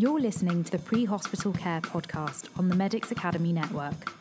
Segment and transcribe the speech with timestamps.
[0.00, 4.12] You're listening to the Pre Hospital Care podcast on the Medics Academy Network.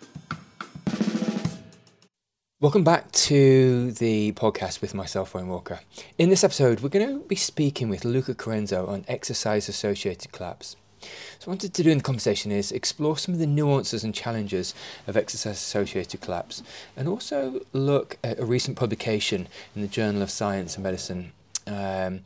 [2.60, 5.82] Welcome back to the podcast with myself, Wayne Walker.
[6.18, 10.78] In this episode, we're going to be speaking with Luca Carenzo on exercise associated collapse.
[11.02, 11.08] So,
[11.42, 14.16] what I wanted to do in the conversation is explore some of the nuances and
[14.16, 14.74] challenges
[15.06, 16.64] of exercise associated collapse
[16.96, 21.34] and also look at a recent publication in the Journal of Science and Medicine
[21.68, 22.22] um,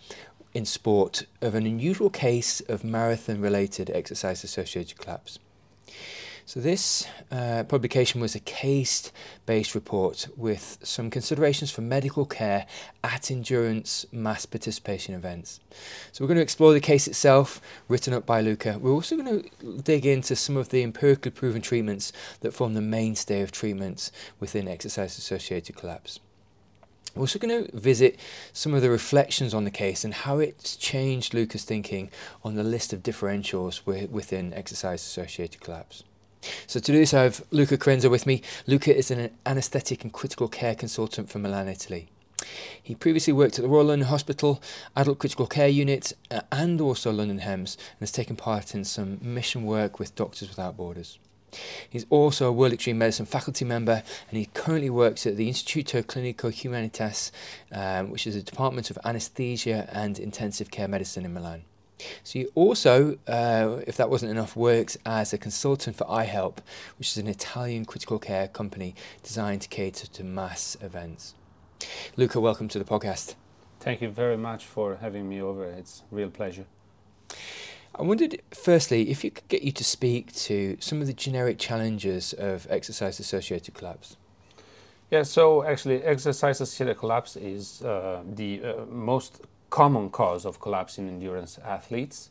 [0.54, 5.40] in sport of an unusual case of marathon related exercise associated collapse.
[6.46, 9.12] So, this uh, publication was a case
[9.46, 12.66] based report with some considerations for medical care
[13.04, 15.60] at endurance mass participation events.
[16.12, 18.80] So, we're going to explore the case itself, written up by Luca.
[18.80, 22.12] We're also going to dig into some of the empirically proven treatments
[22.42, 26.20] that form the mainstay of treatments within exercise associated collapse.
[27.16, 28.18] We're also going to visit
[28.54, 32.10] some of the reflections on the case and how it's changed Luca's thinking
[32.44, 36.04] on the list of differentials within exercise associated collapse.
[36.68, 38.42] So to do this, I have Luca Carenzo with me.
[38.66, 42.08] Luca is an anaesthetic and critical care consultant from Milan, Italy.
[42.82, 44.62] He previously worked at the Royal London Hospital
[44.96, 49.20] Adult Critical Care Unit uh, and also London HEMS and has taken part in some
[49.22, 51.20] mission work with Doctors Without Borders.
[51.90, 56.04] He's also a World Extreme Medicine faculty member and he currently works at the Instituto
[56.04, 57.32] Clinico Humanitas,
[57.72, 61.64] um, which is a department of anaesthesia and intensive care medicine in Milan.
[62.24, 66.58] So he also, uh, if that wasn't enough, works as a consultant for iHelp,
[66.98, 71.36] which is an Italian critical care company designed to cater to mass events.
[72.16, 73.36] Luca, welcome to the podcast.
[73.80, 75.66] Thank you very much for having me over.
[75.66, 76.66] It's a real pleasure.
[77.94, 81.60] I wondered, firstly, if you could get you to speak to some of the generic
[81.60, 84.16] challenges of exercise associated collapse.
[85.10, 90.98] Yeah, so actually, exercise associated collapse is uh, the uh, most common cause of collapse
[90.98, 92.30] in endurance athletes.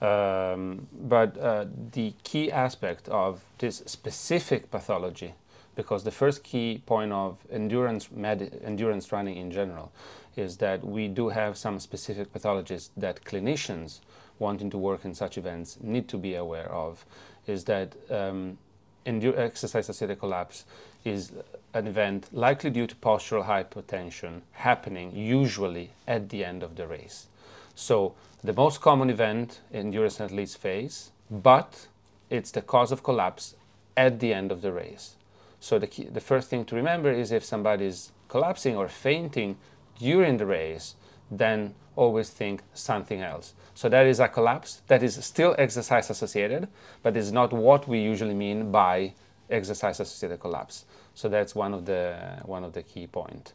[0.00, 5.34] Um, but uh, the key aspect of this specific pathology,
[5.76, 9.92] because the first key point of endurance, med- endurance running in general,
[10.36, 14.00] is that we do have some specific pathologies that clinicians
[14.38, 17.04] wanting to work in such events need to be aware of,
[17.46, 18.58] is that um,
[19.06, 20.64] exercise associated collapse
[21.04, 21.32] is
[21.74, 27.26] an event likely due to postural hypotension happening usually at the end of the race.
[27.74, 31.86] So the most common event in endurance athletes face, but
[32.30, 33.54] it's the cause of collapse
[33.96, 35.16] at the end of the race.
[35.60, 39.56] So the, key, the first thing to remember is if somebody is collapsing or fainting
[39.98, 40.94] during the race,
[41.30, 43.54] then always think something else.
[43.74, 46.68] So that is a collapse that is still exercise associated,
[47.02, 49.14] but is not what we usually mean by
[49.50, 50.84] exercise associated collapse.
[51.14, 53.52] So that's one of the one of the key point.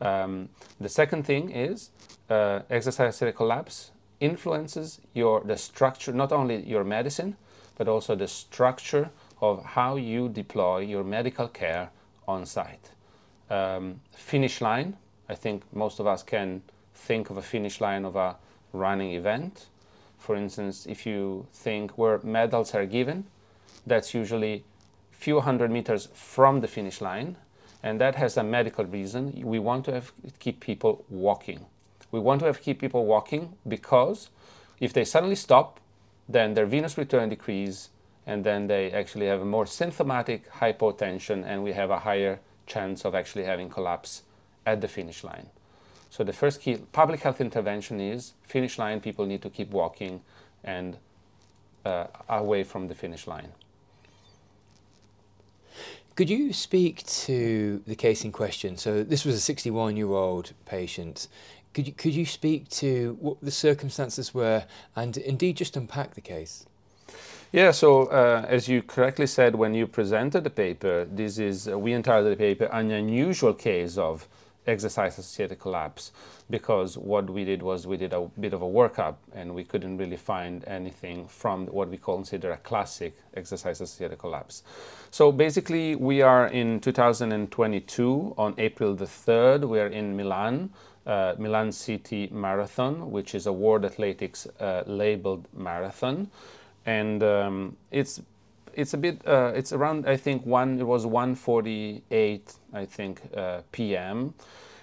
[0.00, 0.48] Um,
[0.80, 1.90] the second thing is
[2.30, 3.90] uh, exercise associated collapse
[4.20, 7.36] influences your the structure not only your medicine
[7.76, 9.10] but also the structure
[9.40, 11.90] of how you deploy your medical care
[12.28, 12.90] on site.
[13.50, 14.96] Um, finish line.
[15.28, 16.62] I think most of us can
[17.02, 18.36] think of a finish line of a
[18.72, 19.66] running event.
[20.18, 23.24] For instance, if you think where medals are given,
[23.86, 24.64] that's usually
[25.10, 27.36] few hundred meters from the finish line,
[27.82, 29.32] and that has a medical reason.
[29.44, 31.66] We want to have, keep people walking.
[32.12, 34.30] We want to have keep people walking because
[34.80, 35.80] if they suddenly stop,
[36.28, 37.90] then their venous return decrease,
[38.26, 43.04] and then they actually have a more symptomatic hypotension, and we have a higher chance
[43.04, 44.22] of actually having collapse
[44.64, 45.48] at the finish line.
[46.12, 49.00] So the first key public health intervention is finish line.
[49.00, 50.20] People need to keep walking
[50.62, 50.98] and
[51.86, 53.48] uh, away from the finish line.
[56.14, 58.76] Could you speak to the case in question?
[58.76, 61.28] So this was a 61 year old patient.
[61.72, 66.20] Could you, could you speak to what the circumstances were and indeed just unpack the
[66.20, 66.66] case?
[67.52, 71.78] Yeah, so uh, as you correctly said when you presented the paper, this is, uh,
[71.78, 74.28] we entitled the paper, an unusual case of
[74.66, 76.12] exercise associated collapse
[76.50, 79.96] because what we did was we did a bit of a workup and we couldn't
[79.96, 84.62] really find anything from what we consider a classic exercise associated collapse.
[85.10, 90.70] So basically, we are in 2022 on April the 3rd, we are in Milan.
[91.04, 96.30] Uh, Milan City Marathon, which is a World Athletics uh, labeled marathon,
[96.86, 98.20] and um, it's
[98.74, 103.60] it's a bit uh, it's around i think one it was 148 i think uh,
[103.70, 104.34] pm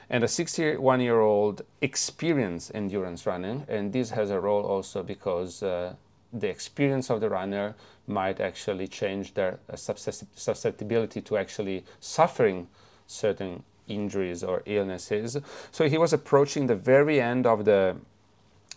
[0.09, 5.63] and a 61 year old experienced endurance running and this has a role also because
[5.63, 5.94] uh,
[6.31, 7.75] the experience of the runner
[8.07, 12.67] might actually change their uh, susceptibility to actually suffering
[13.07, 15.38] certain injuries or illnesses
[15.71, 17.95] so he was approaching the very end of the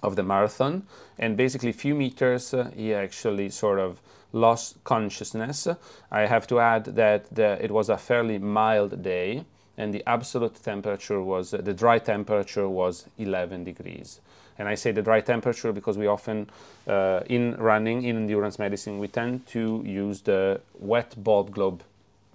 [0.02, 0.86] of the marathon,
[1.18, 4.00] and basically a few meters uh, he actually sort of
[4.32, 5.68] lost consciousness.
[6.10, 9.44] I have to add that the, it was a fairly mild day,
[9.78, 14.20] and the absolute temperature was the dry temperature was 11 degrees.
[14.58, 16.50] And I say the dry temperature because we often,
[16.86, 21.82] uh, in running, in endurance medicine, we tend to use the wet bulb globe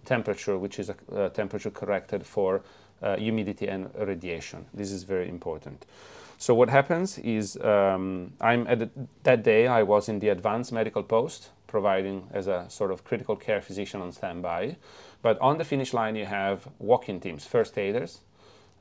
[0.06, 2.62] temperature, which is a, a temperature corrected for
[3.01, 4.66] uh, humidity and radiation.
[4.74, 5.86] This is very important.
[6.39, 8.89] So what happens is um, I'm at the,
[9.24, 13.36] that day I was in the advanced medical post, providing as a sort of critical
[13.36, 14.78] care physician on standby.
[15.21, 18.19] But on the finish line you have walk-in teams, first aiders,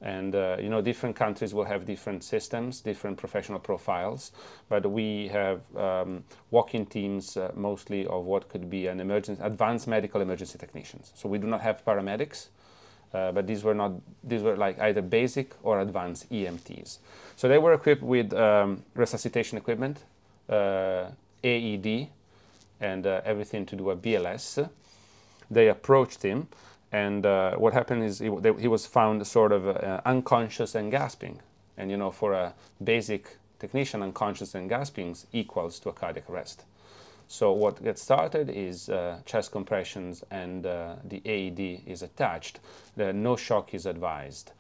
[0.03, 4.33] and uh, you know different countries will have different systems, different professional profiles.
[4.69, 9.89] But we have um, walk-in teams uh, mostly of what could be an emergency, advanced
[9.89, 11.13] medical emergency technicians.
[11.15, 12.49] So we do not have paramedics.
[13.15, 13.93] Uh, but these were not
[14.25, 16.99] these were like either basic or advanced EMTs.
[17.37, 20.05] So they were equipped with um, resuscitation equipment,
[20.51, 21.07] uh,
[21.43, 22.09] AED,
[22.81, 24.69] and uh, everything to do a BLS.
[25.51, 26.49] They approached him,
[26.93, 30.91] and uh, what happened is he, they, he, was found sort of uh, unconscious and
[30.91, 31.41] gasping.
[31.77, 36.65] And you know, for a basic technician, unconscious and gasping equals to a cardiac arrest.
[37.29, 42.61] So what gets started is uh, chest compressions and uh, the AED is attached.
[42.97, 44.53] The no shock is advised.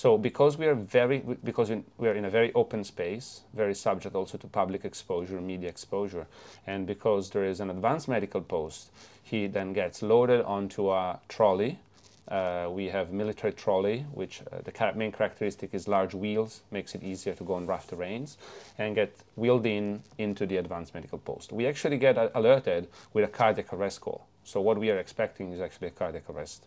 [0.00, 4.14] So because we are very because we are in a very open space, very subject
[4.14, 6.26] also to public exposure, media exposure,
[6.66, 8.90] and because there is an advanced medical post,
[9.22, 11.80] he then gets loaded onto a trolley
[12.28, 17.02] uh, we have military trolley, which uh, the main characteristic is large wheels, makes it
[17.02, 18.36] easier to go on rough terrains,
[18.78, 21.52] and get wheeled in into the advanced medical post.
[21.52, 24.26] We actually get alerted with a cardiac arrest call.
[24.44, 26.64] So what we are expecting is actually a cardiac arrest.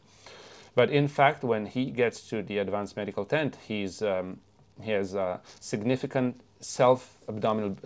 [0.76, 4.40] But in fact, when he gets to the advanced medical tent, he's um,
[4.82, 7.78] he has a significant self-abdominal.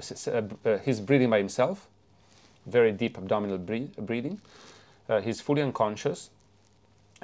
[0.65, 1.87] Uh, he's breathing by himself,
[2.65, 4.39] very deep abdominal breathing.
[5.09, 6.29] Uh, he's fully unconscious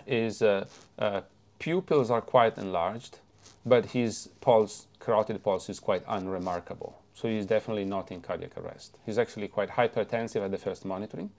[0.06, 0.66] his uh,
[0.98, 1.22] uh,
[1.60, 3.20] pupils are quite enlarged,
[3.66, 7.00] but his pulse, carotid pulse, is quite unremarkable.
[7.14, 8.98] So he's definitely not in cardiac arrest.
[9.06, 11.30] He's actually quite hypertensive at the first monitoring,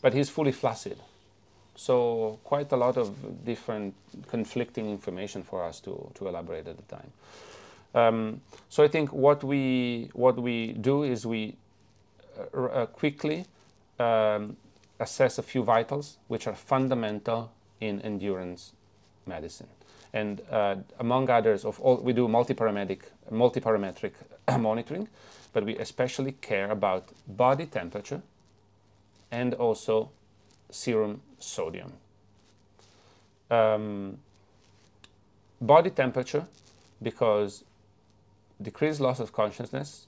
[0.00, 0.98] but he's fully flaccid.
[1.76, 3.94] So quite a lot of different
[4.28, 7.12] conflicting information for us to, to elaborate at the time.
[7.94, 11.56] Um, so I think what we what we do is we
[12.36, 13.46] uh, uh, quickly
[14.00, 14.56] um,
[14.98, 18.72] assess a few vitals which are fundamental in endurance
[19.26, 19.68] medicine.
[20.12, 23.00] And uh, among others, of all, we do multi-parametric,
[23.30, 24.12] multi-parametric
[24.60, 25.08] monitoring,
[25.52, 28.22] but we especially care about body temperature
[29.30, 30.10] and also
[30.74, 31.92] serum sodium.
[33.50, 34.18] Um,
[35.60, 36.46] body temperature,
[37.00, 37.64] because
[38.60, 40.06] decreased loss of consciousness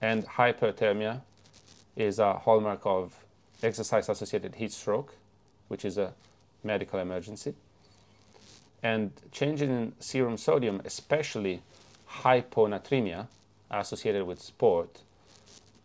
[0.00, 1.20] and hyperthermia
[1.96, 3.14] is a hallmark of
[3.62, 5.14] exercise associated heat stroke,
[5.68, 6.12] which is a
[6.64, 7.54] medical emergency.
[8.82, 11.62] And changes in serum sodium, especially
[12.22, 13.28] hyponatremia
[13.70, 15.00] associated with sport,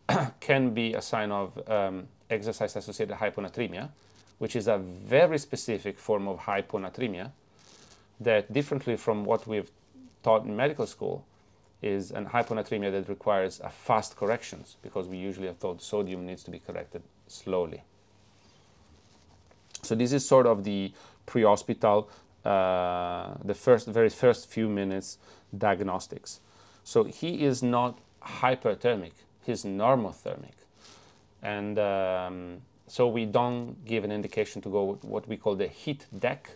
[0.40, 3.90] can be a sign of um, exercise associated hyponatremia,
[4.38, 7.32] which is a very specific form of hyponatremia
[8.20, 9.72] that, differently from what we've
[10.24, 11.26] taught in medical school,
[11.82, 16.44] is an hyponatremia that requires a fast corrections because we usually have thought sodium needs
[16.44, 17.84] to be corrected slowly.
[19.82, 20.92] So this is sort of the
[21.26, 22.10] pre-hospital,
[22.44, 25.18] uh, the first, very first few minutes
[25.58, 26.42] diagnostics.
[26.84, 29.14] So he is not hyperthermic;
[29.46, 30.56] he's normothermic,
[31.42, 35.68] and um, so we don't give an indication to go with what we call the
[35.68, 36.50] heat deck,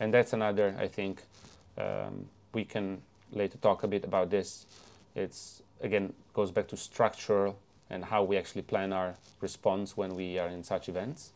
[0.00, 0.74] and that's another.
[0.78, 1.22] I think
[1.78, 3.00] um, we can
[3.30, 4.66] later talk a bit about this.
[5.14, 7.56] It's again goes back to structural
[7.90, 11.32] and how we actually plan our response when we are in such events.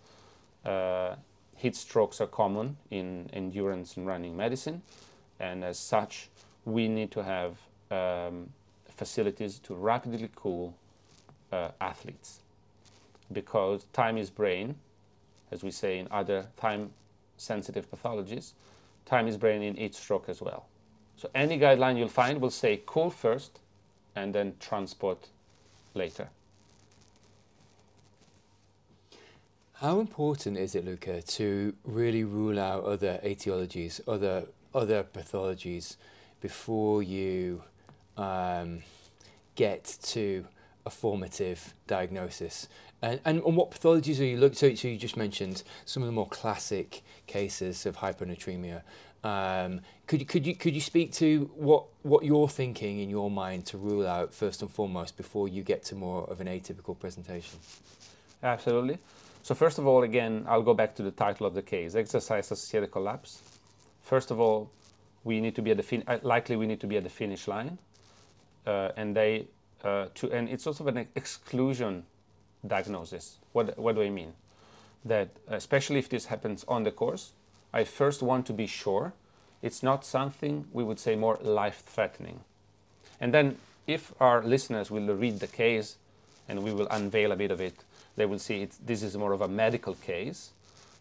[0.65, 1.15] Uh,
[1.55, 4.83] heat strokes are common in endurance and running medicine,
[5.39, 6.29] and as such,
[6.65, 7.59] we need to have
[7.91, 8.49] um,
[8.89, 10.75] facilities to rapidly cool
[11.53, 12.41] uh, athletes
[13.33, 14.77] because time is brain,
[15.51, 16.91] as we say in other time
[17.37, 18.53] sensitive pathologies,
[19.05, 20.67] time is brain in heat stroke as well.
[21.17, 23.61] So any guideline you'll find will say cool first
[24.15, 25.29] and then transport
[25.95, 26.29] later.
[29.75, 35.97] How important is it, Luca, to really rule out other etiologies, other other pathologies,
[36.41, 37.63] before you
[38.17, 38.83] um,
[39.55, 40.47] get to
[40.87, 42.69] a formative diagnosis?
[43.03, 44.57] And, and, and what pathologies are you looking?
[44.57, 48.83] So, so you just mentioned some of the more classic cases of hyponatremia.
[49.23, 53.31] Um, could you could you could you speak to what what you're thinking in your
[53.31, 56.99] mind to rule out first and foremost before you get to more of an atypical
[56.99, 57.59] presentation?
[58.43, 58.99] Absolutely.
[59.43, 62.93] So first of all, again, I'll go back to the title of the case: exercise-associated
[62.93, 63.43] collapse.
[64.03, 64.71] First of all,
[65.25, 67.11] we need to be at the fin- uh, likely we need to be at the
[67.11, 67.79] finish line,
[68.67, 69.49] uh, and they
[69.83, 72.05] uh, to and it's also an exclusion
[72.67, 73.39] diagnosis.
[73.53, 74.35] What what do I mean?
[75.05, 77.33] That especially if this happens on the course,
[77.73, 79.13] I first want to be sure
[79.63, 82.41] it's not something we would say more life-threatening,
[83.21, 85.97] and then if our listeners will read the case,
[86.49, 87.85] and we will unveil a bit of it
[88.17, 90.51] they will see this is more of a medical case.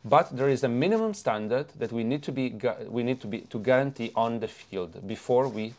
[0.04, 2.54] But there is a minimum standard that we need to be
[2.88, 5.74] we need to be to guarantee on the field before we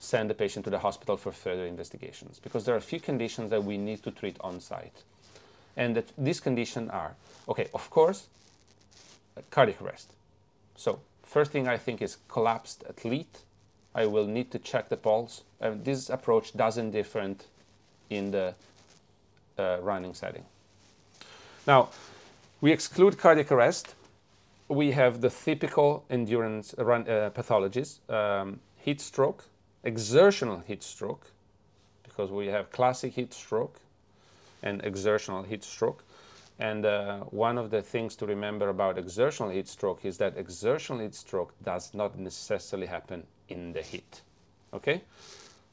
[0.00, 3.50] send the patient to the hospital for further investigations because there are a few conditions
[3.50, 5.04] that we need to treat on site.
[5.78, 7.14] And that these conditions are
[7.48, 8.26] okay, of course,
[9.50, 10.12] cardiac arrest.
[10.76, 13.38] So, first thing I think is collapsed athlete.
[13.94, 15.44] I will need to check the pulse.
[15.60, 17.34] And this approach doesn't differ
[18.10, 18.54] in the
[19.58, 20.44] uh, running setting.
[21.66, 21.88] Now,
[22.60, 23.94] we exclude cardiac arrest.
[24.68, 29.44] We have the typical endurance run, uh, pathologies um, heat stroke,
[29.84, 31.26] exertional heat stroke,
[32.02, 33.80] because we have classic heat stroke
[34.62, 36.04] and exertional heat stroke.
[36.58, 41.00] And uh, one of the things to remember about exertional heat stroke is that exertional
[41.00, 44.22] heat stroke does not necessarily happen in the heat.
[44.74, 45.02] Okay?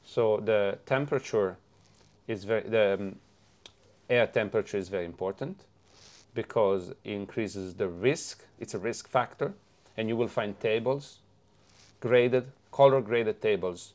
[0.04, 1.56] So the temperature
[2.28, 3.16] is very, the um,
[4.08, 5.64] air temperature is very important
[6.34, 8.44] because it increases the risk.
[8.60, 9.54] It's a risk factor.
[9.96, 11.18] And you will find tables,
[12.00, 13.94] graded, color graded tables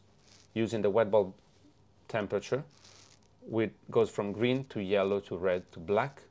[0.53, 1.33] using the wet bulb
[2.07, 2.63] temperature,
[3.51, 6.22] which goes from green to yellow to red to black,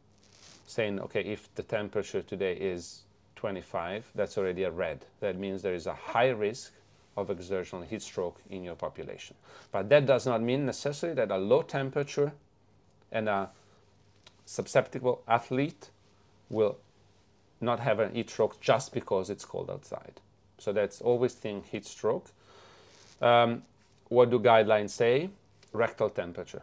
[0.67, 3.03] saying, okay, if the temperature today is
[3.37, 5.05] 25, that's already a red.
[5.21, 6.73] That means there is a high risk
[7.19, 9.37] of exertional heat stroke in your population.
[9.71, 12.33] But that does not mean necessarily that a low temperature
[13.12, 13.50] and a
[14.47, 15.91] susceptible athlete
[16.49, 16.79] will
[17.61, 20.23] not have an heat stroke just because it's cold outside.
[20.57, 22.31] So that's always think heat stroke.
[23.21, 23.62] Um,
[24.09, 25.29] what do guidelines say?
[25.75, 26.62] Rectal temperature.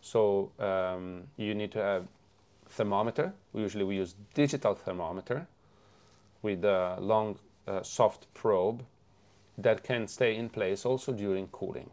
[0.00, 2.08] So um, you need to have
[2.68, 3.32] thermometer.
[3.54, 5.46] Usually we use digital thermometer
[6.42, 8.84] with a long uh, soft probe
[9.56, 11.90] that can stay in place also during cooling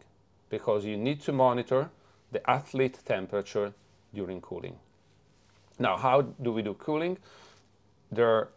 [0.50, 1.90] because you need to monitor
[2.32, 3.74] the athlete temperature
[4.14, 4.78] during cooling.
[5.80, 7.18] Now, how do we do cooling?
[8.12, 8.50] There are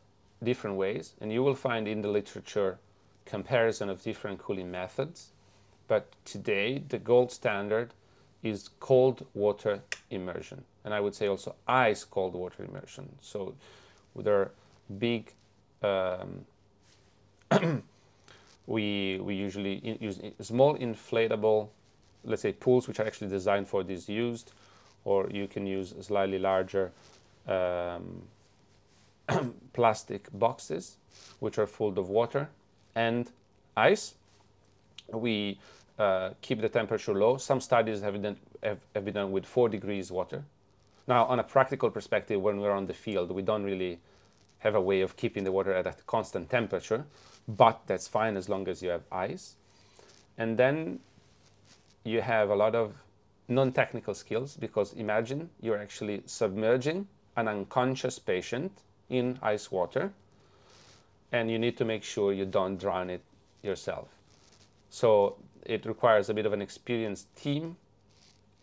[0.43, 2.78] different ways, and you will find in the literature
[3.25, 5.33] comparison of different cooling methods.
[5.88, 7.95] But today, the gold standard
[8.42, 9.80] is cold water
[10.11, 13.09] immersion, and I would say also ice cold water immersion.
[13.21, 13.54] So
[14.16, 14.50] there are
[14.99, 15.33] big.
[15.83, 16.45] Um,
[18.66, 21.68] we we usually use small inflatable,
[22.25, 24.52] let's say pools, which are actually designed for this used
[25.09, 26.92] or you can use slightly larger
[27.47, 28.23] um,
[29.73, 30.97] plastic boxes
[31.40, 32.49] which are full of water
[32.95, 33.30] and
[33.76, 34.14] ice.
[35.12, 35.59] We
[35.99, 37.37] uh, keep the temperature low.
[37.37, 40.45] Some studies have, done, have, have been done with 4 degrees water.
[41.07, 43.99] Now, on a practical perspective, when we're on the field, we don't really
[44.59, 47.05] have a way of keeping the water at a constant temperature,
[47.47, 49.55] but that's fine as long as you have ice.
[50.37, 51.00] And then
[52.05, 52.95] you have a lot of
[53.49, 58.73] non-technical skills because imagine you're actually submerging an unconscious patient
[59.09, 60.12] in ice water
[61.33, 63.23] and you need to make sure you don't drown it
[63.62, 64.09] yourself.
[64.90, 65.37] So
[65.68, 67.76] it requires a bit of an experienced team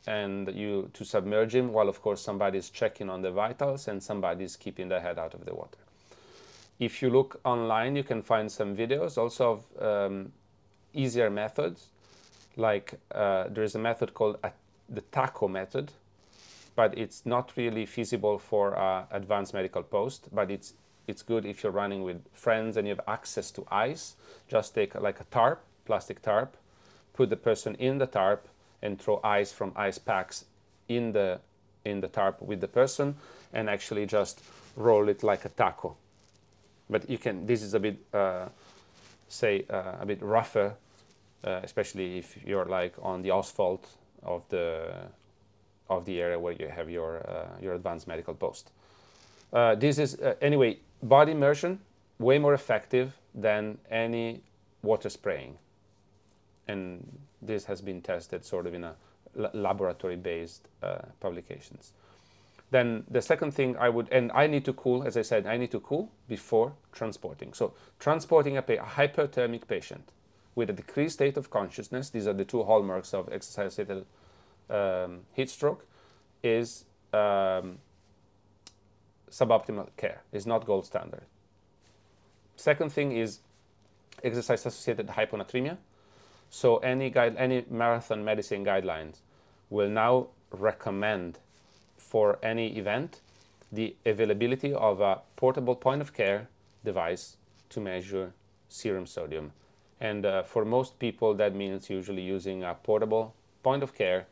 [0.08, 4.02] and you to submerge him while of course somebody is checking on the vitals and
[4.02, 5.78] somebody is keeping the head out of the water.
[6.80, 10.32] If you look online, you can find some videos also of um,
[10.94, 11.88] easier methods.
[12.58, 14.38] Like uh, there is a method called
[14.90, 15.92] the TACO method,
[16.76, 20.28] but it's not really feasible for uh, advanced medical post.
[20.34, 20.74] But it's
[21.08, 24.16] it's good if you're running with friends and you have access to ice.
[24.48, 26.58] Just take like a tarp, plastic tarp,
[27.16, 28.48] put the person in the tarp,
[28.82, 30.46] and throw ice from ice packs
[30.88, 31.40] in the
[31.84, 33.16] in the tarp with the person,
[33.54, 34.42] and actually just
[34.76, 35.96] roll it like a taco.
[36.90, 37.46] But you can.
[37.46, 38.48] This is a bit, uh,
[39.28, 40.74] say, uh, a bit rougher,
[41.44, 43.88] uh, especially if you're like on the asphalt
[44.24, 44.94] of the
[45.90, 48.72] of the area where you have your uh, your advanced medical post.
[49.54, 51.80] Uh, this is uh, anyway body immersion
[52.20, 54.42] way more effective than any
[54.82, 55.58] water spraying,
[56.68, 58.96] and this has been tested sort of in a
[59.54, 61.94] laboratory based uh, publications.
[62.72, 65.58] Then the second thing I would, and I need to cool, as I said, I
[65.58, 67.54] need to cool before transporting.
[67.54, 70.12] So transporting a, a hyperthermic patient
[70.56, 74.06] with a decreased state of consciousness, these are the two hallmarks of exercise-associated
[74.70, 75.86] um, heat stroke,
[76.42, 77.78] is um,
[79.30, 81.24] suboptimal care, is not gold standard.
[82.56, 83.40] Second thing is
[84.24, 85.78] exercise-associated hyponatremia.
[86.56, 89.16] So any guide, any marathon medicine guidelines
[89.70, 91.40] will now recommend
[91.98, 93.20] for any event
[93.74, 96.48] the availability of a portable point of care
[96.86, 97.36] device
[97.72, 98.32] to measure
[98.70, 99.52] serum sodium.
[100.00, 104.26] And uh, for most people, that means usually using a portable point of care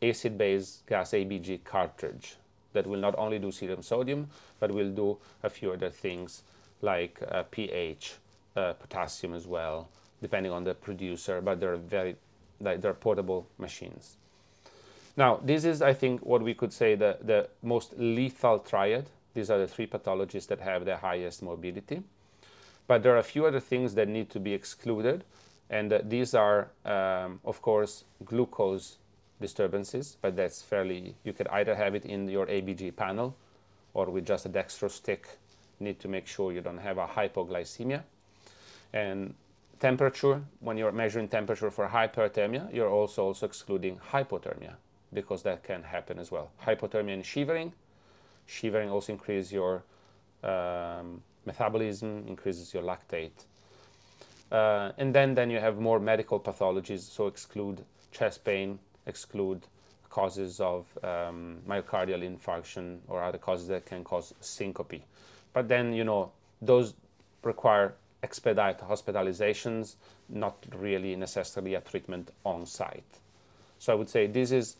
[0.00, 2.36] acid base gas ABG cartridge
[2.72, 6.44] that will not only do serum sodium, but will do a few other things
[6.80, 8.14] like uh, pH,
[8.56, 9.90] uh, potassium as well,
[10.22, 12.16] depending on the producer, but they're very,
[12.60, 14.16] they're portable machines.
[15.16, 19.06] Now, this is, I think, what we could say the, the most lethal triad.
[19.34, 22.02] These are the three pathologies that have the highest morbidity.
[22.86, 25.24] But there are a few other things that need to be excluded.
[25.68, 28.98] And uh, these are, um, of course, glucose
[29.40, 33.34] disturbances, but that's fairly, you could either have it in your ABG panel
[33.92, 35.28] or with just a dextrose stick.
[35.80, 38.02] Need to make sure you don't have a hypoglycemia.
[38.92, 39.34] And
[39.82, 44.74] temperature, when you're measuring temperature for hyperthermia, you're also, also excluding hypothermia
[45.12, 46.52] because that can happen as well.
[46.64, 47.72] Hypothermia and shivering.
[48.46, 49.82] Shivering also increases your
[50.44, 53.38] um, metabolism, increases your lactate.
[54.52, 59.66] Uh, and then, then you have more medical pathologies, so exclude chest pain, exclude
[60.10, 65.02] causes of um, myocardial infarction or other causes that can cause syncope.
[65.52, 66.94] But then, you know, those
[67.42, 69.96] require expedite hospitalizations,
[70.28, 73.18] not really necessarily a treatment on site.
[73.78, 74.76] So I would say this is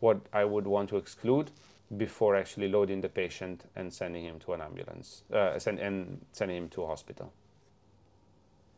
[0.00, 1.50] what I would want to exclude
[1.96, 6.56] before actually loading the patient and sending him to an ambulance uh, send, and sending
[6.56, 7.32] him to a hospital.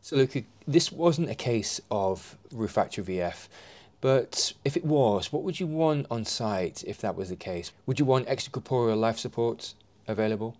[0.01, 3.47] So, Luca, this wasn't a case of refractory VF,
[3.99, 7.73] but if it was, what would you want on site if that was the case?
[7.85, 9.73] Would you want extracorporeal life support
[10.07, 10.55] available?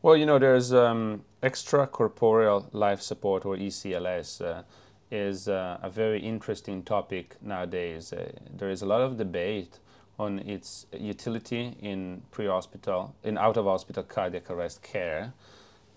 [0.00, 4.40] Well, you know, there's um, extracorporeal life support or ECLS.
[4.40, 4.62] Uh,
[5.10, 8.12] is uh, a very interesting topic nowadays.
[8.12, 9.78] Uh, there is a lot of debate
[10.18, 15.32] on its utility in pre-hospital, in out-of-hospital cardiac arrest care,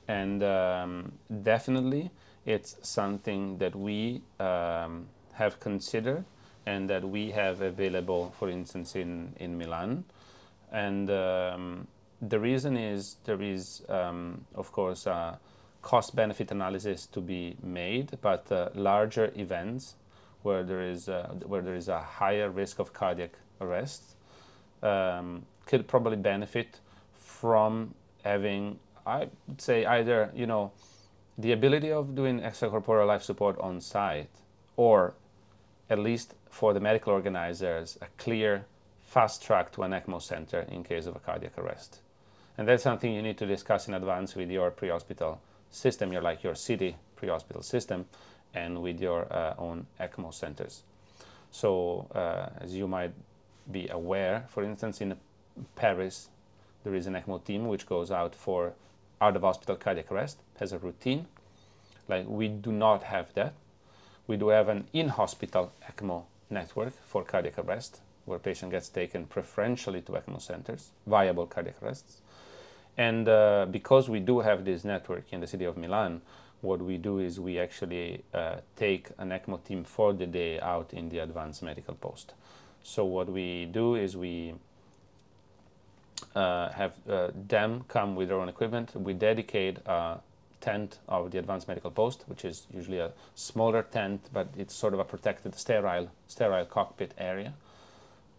[0.08, 1.12] and um,
[1.44, 2.12] definitely
[2.46, 6.24] it's something that we um, have considered
[6.66, 10.06] and that we have available, for instance, in in Milan,
[10.72, 11.88] and um,
[12.22, 15.08] the reason is there is, um, of course,
[15.82, 19.96] cost benefit analysis to be made, but uh, larger events
[20.44, 24.16] where there is uh, where there is a higher risk of cardiac arrest
[24.82, 26.80] um, could probably benefit
[27.16, 30.72] from having I would say either you know
[31.38, 34.30] the ability of doing extracorporeal life support on site
[34.78, 35.14] or
[35.90, 38.66] at least for the medical organizers a clear
[39.04, 42.02] fast track to an ECMO center in case of a cardiac arrest.
[42.62, 46.44] And that's something you need to discuss in advance with your pre-hospital system, you're like
[46.44, 48.06] your city pre-hospital system,
[48.54, 50.84] and with your uh, own ECMO centers.
[51.50, 53.14] So, uh, as you might
[53.72, 55.18] be aware, for instance, in
[55.76, 56.30] Paris,
[56.84, 58.74] there is an ECMO team which goes out for
[59.20, 61.26] out of hospital cardiac arrest, has a routine.
[62.08, 63.56] Like we do not have that.
[64.28, 69.26] We do have an in hospital ECMO network for cardiac arrest, where patient gets taken
[69.26, 72.22] preferentially to ECMO centers, viable cardiac arrests.
[73.02, 76.22] And uh, because we do have this network in the city of Milan,
[76.62, 80.94] what we do is we actually uh, take an ECMO team for the day out
[80.94, 82.34] in the advanced medical post.
[82.84, 84.54] So what we do is we
[86.36, 88.96] uh, have uh, them come with their own equipment.
[88.96, 90.20] We dedicate a
[90.60, 94.94] tent of the advanced medical post, which is usually a smaller tent, but it's sort
[94.94, 97.56] of a protected, sterile, sterile cockpit area,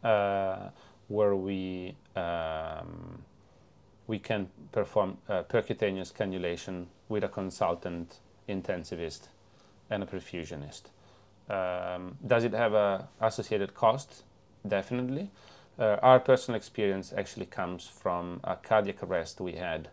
[0.05, 0.69] uh,
[1.09, 3.25] where we um,
[4.13, 9.29] we can perform uh, percutaneous cannulation with a consultant intensivist
[9.89, 10.83] and a perfusionist.
[11.49, 14.25] Um, does it have a associated cost?
[14.69, 15.31] Definitely.
[15.79, 19.89] Uh, our personal experience actually comes from a cardiac arrest we had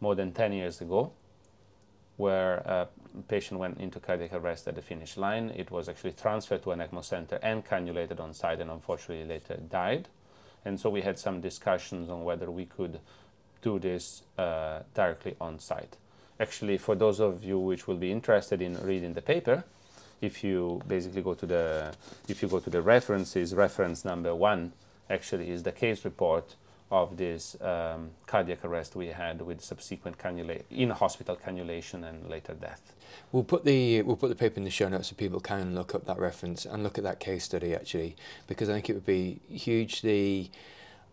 [0.00, 1.10] more than 10 years ago,
[2.16, 2.86] where a
[3.26, 5.52] patient went into cardiac arrest at the finish line.
[5.56, 9.56] It was actually transferred to an ECMO center and cannulated on site, and unfortunately later
[9.68, 10.06] died.
[10.64, 13.00] And so we had some discussions on whether we could
[13.64, 15.96] do this uh, directly on site.
[16.38, 19.64] Actually, for those of you which will be interested in reading the paper,
[20.20, 21.94] if you basically go to the
[22.28, 24.72] if you go to the references, reference number one
[25.08, 26.54] actually is the case report
[26.90, 32.54] of this um, cardiac arrest we had with subsequent cannula- in hospital cannulation and later
[32.54, 32.94] death.
[33.32, 35.94] We'll put the we'll put the paper in the show notes so people can look
[35.94, 39.06] up that reference and look at that case study actually because I think it would
[39.06, 40.50] be hugely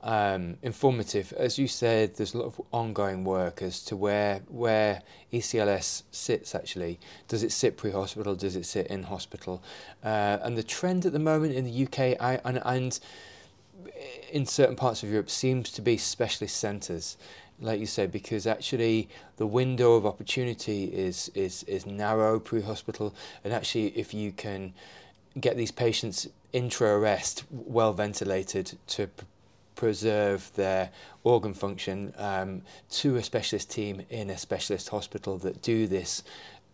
[0.03, 1.33] um, informative.
[1.33, 6.55] As you said, there's a lot of ongoing work as to where where ECLS sits.
[6.55, 8.35] Actually, does it sit pre-hospital?
[8.35, 9.61] Does it sit in hospital?
[10.03, 12.99] Uh, and the trend at the moment in the UK I, and and
[14.31, 17.17] in certain parts of Europe seems to be specialist centres,
[17.59, 23.53] like you said, because actually the window of opportunity is is is narrow pre-hospital, and
[23.53, 24.73] actually if you can
[25.39, 29.09] get these patients intra arrest well ventilated to
[29.81, 30.91] preserve their
[31.23, 36.21] organ function um, to a specialist team in a specialist hospital that do this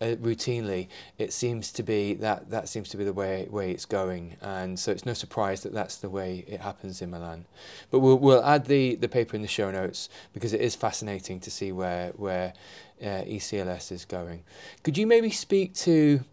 [0.02, 3.86] uh, routinely, it seems to be that that seems to be the way way it's
[3.86, 7.46] going, and so it's no surprise that that's the way it happens in Milan.
[7.92, 11.40] But we'll we'll add the the paper in the show notes because it is fascinating
[11.40, 12.52] to see where where
[13.02, 14.44] uh, ECLS is going.
[14.84, 16.26] Could you maybe speak to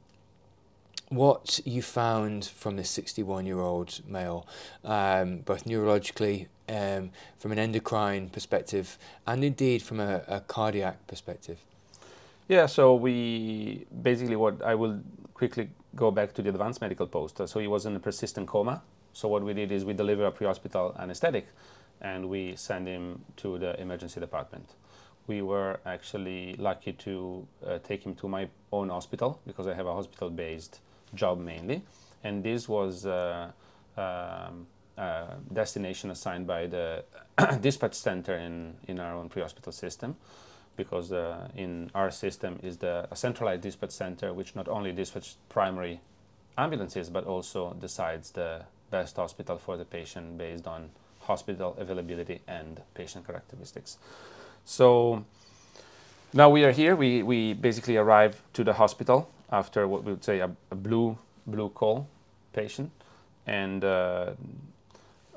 [1.09, 4.47] what you found from this 61 year old male,
[4.85, 11.59] um, both neurologically, um, from an endocrine perspective, and indeed from a, a, cardiac perspective?
[12.49, 15.01] Yeah, so we basically what I will
[15.35, 17.41] quickly go back to the advanced medical post.
[17.47, 18.83] So he was in a persistent coma.
[19.13, 21.47] So what we did is we deliver a pre-hospital anesthetic,
[22.01, 24.75] and we send him to the emergency department.
[25.27, 29.87] We were actually lucky to uh, take him to my own hospital because I have
[29.87, 30.81] a hospital-based
[31.15, 31.83] job mainly,
[32.23, 33.51] and this was uh,
[33.97, 37.05] um, a destination assigned by the
[37.61, 40.17] dispatch center in, in our own pre-hospital system
[40.77, 45.37] because uh, in our system is the a centralized dispatch center which not only dispatches
[45.49, 46.01] primary
[46.59, 52.81] ambulances but also decides the best hospital for the patient based on hospital availability and
[52.95, 53.99] patient characteristics.
[54.65, 55.25] So
[56.33, 56.95] now we are here.
[56.97, 61.19] We, we basically arrive to the hospital after what we would say a, a blue
[61.47, 62.09] blue call
[62.53, 62.91] patient,
[63.47, 64.33] and uh,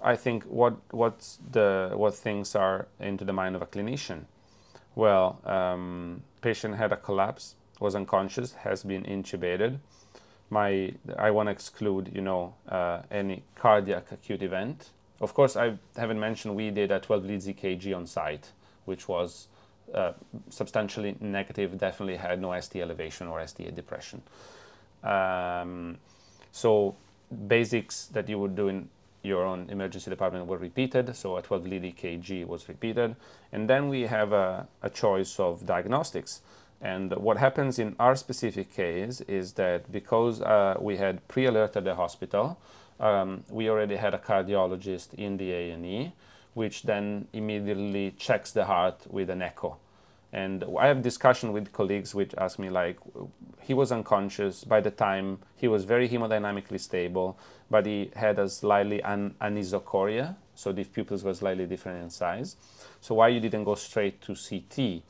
[0.03, 4.25] I think what what's the what things are into the mind of a clinician.
[4.95, 9.79] Well, um, patient had a collapse, was unconscious, has been intubated.
[10.49, 14.89] My I want to exclude you know uh, any cardiac acute event.
[15.19, 18.51] Of course, I haven't mentioned we did a 12 lead EKG on site,
[18.85, 19.47] which was
[19.93, 20.13] uh,
[20.49, 24.21] substantially negative, definitely had no ST elevation or ST depression.
[25.03, 25.97] Um,
[26.51, 26.95] so
[27.47, 28.89] basics that you would do in
[29.23, 31.15] your own emergency department were repeated.
[31.15, 33.15] So a 12 lead EKG was repeated.
[33.51, 36.41] And then we have a, a choice of diagnostics.
[36.81, 41.95] And what happens in our specific case is that because uh, we had pre-alerted the
[41.95, 42.59] hospital,
[42.99, 46.13] um, we already had a cardiologist in the A&E
[46.57, 49.77] which then immediately checks the heart with an echo.
[50.33, 52.97] And I have discussion with colleagues which ask me like,
[53.61, 57.37] he was unconscious by the time he was very hemodynamically stable,
[57.69, 62.55] but he had a slightly an- anisocoria, so the pupils were slightly different in size.
[63.01, 65.03] So why you didn't go straight to CT?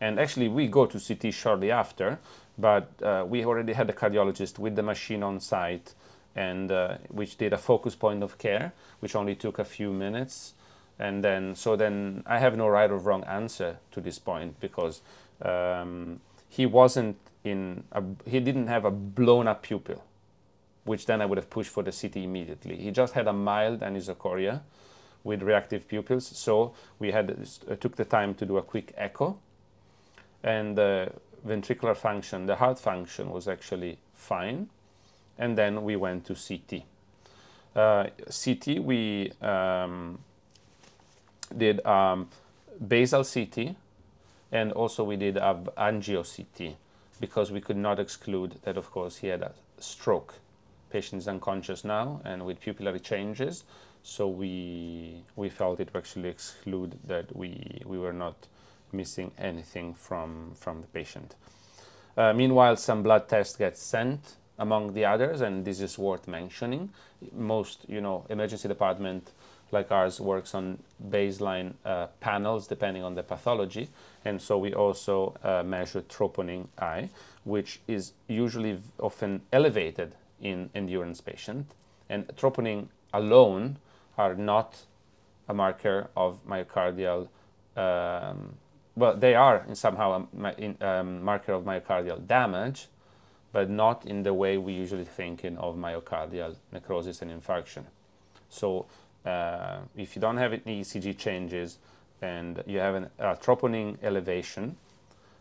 [0.00, 2.18] And actually, we go to CT shortly after,
[2.56, 5.92] but uh, we already had a cardiologist with the machine on site,
[6.34, 10.54] and uh, which did a focus point of care, which only took a few minutes
[10.98, 15.00] and then so then I have no right or wrong answer to this point because
[15.42, 20.04] um, he wasn't in a, he didn't have a blown up pupil,
[20.84, 22.76] which then I would have pushed for the CT immediately.
[22.76, 24.62] He just had a mild anisocoria
[25.24, 29.38] with reactive pupils, so we had uh, took the time to do a quick echo,
[30.42, 31.12] and the
[31.46, 34.68] ventricular function, the heart function was actually fine,
[35.38, 36.82] and then we went to CT.
[37.76, 40.18] Uh, CT we um,
[41.56, 42.28] did um,
[42.86, 43.76] basal CT
[44.52, 46.76] and also we did a angio CT
[47.20, 50.34] because we could not exclude that of course he had a stroke.
[50.90, 53.64] Patient is unconscious now and with pupillary changes
[54.02, 58.46] so we we felt it actually exclude that we we were not
[58.92, 61.34] missing anything from from the patient.
[62.16, 66.90] Uh, meanwhile, some blood tests get sent among the others, and this is worth mentioning.
[67.32, 69.30] Most, you know, emergency department
[69.70, 70.78] like ours works on
[71.10, 73.88] baseline uh, panels depending on the pathology.
[74.24, 77.10] And so we also uh, measure troponin I,
[77.44, 81.66] which is usually often elevated in endurance patient.
[82.08, 83.78] And troponin alone
[84.16, 84.76] are not
[85.48, 87.28] a marker of myocardial,
[87.76, 88.54] um,
[88.96, 92.88] well, they are in somehow a um, marker of myocardial damage,
[93.52, 97.84] but not in the way we usually think in of myocardial necrosis and infarction.
[98.50, 98.86] So
[99.28, 101.78] uh, if you don't have any ECG changes
[102.22, 104.76] and you have an, a troponin elevation,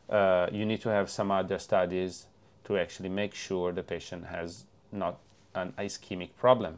[0.10, 2.28] uh, you need to have some other studies
[2.66, 5.20] to actually make sure the patient has not
[5.56, 6.78] an ischemic problem.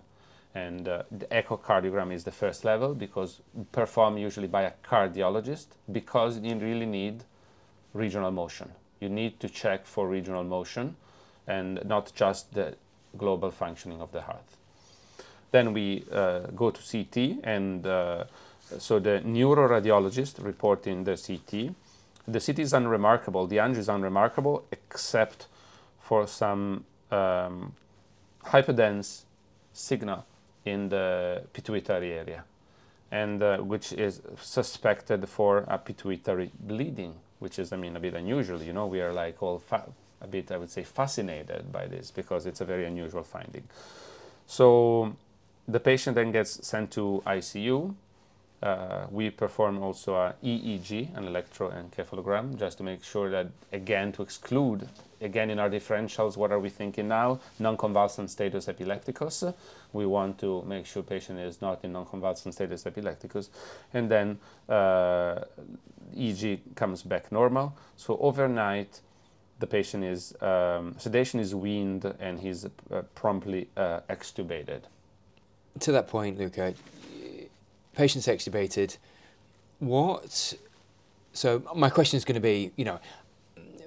[0.55, 3.41] And uh, the echocardiogram is the first level because
[3.71, 7.23] performed usually by a cardiologist because you really need
[7.93, 8.71] regional motion.
[8.99, 10.95] You need to check for regional motion
[11.47, 12.75] and not just the
[13.17, 14.58] global functioning of the heart.
[15.51, 18.25] Then we uh, go to CT, and uh,
[18.77, 21.73] so the neuroradiologist reporting the CT.
[22.27, 25.47] The CT is unremarkable, the angio is unremarkable, except
[25.99, 27.73] for some um,
[28.45, 29.23] hyperdense
[29.73, 30.25] signal
[30.65, 32.43] in the pituitary area,
[33.11, 38.13] and uh, which is suspected for a pituitary bleeding, which is, I mean, a bit
[38.13, 38.61] unusual.
[38.61, 39.63] You know, we are like all
[40.21, 43.63] a bit, I would say, fascinated by this because it's a very unusual finding.
[44.45, 45.15] So
[45.69, 47.93] the patient then gets sent to ICU.
[48.61, 54.21] Uh, we perform also a EEG, an electroencephalogram, just to make sure that, again, to
[54.21, 54.89] exclude,
[55.21, 57.39] again, in our differentials, what are we thinking now?
[57.59, 59.45] Non-convulsant status epilepticus.
[59.93, 63.49] We want to make sure patient is not in non-convulsant status epilepticus.
[63.93, 65.45] And then uh,
[66.17, 67.77] EEG comes back normal.
[67.95, 68.99] So overnight,
[69.59, 74.81] the patient is, um, sedation is weaned and he's uh, promptly uh, extubated
[75.81, 76.73] to that point, Luca,
[77.95, 78.97] patients extubated.
[79.79, 80.53] What?
[81.33, 82.99] So my question is going to be, you know,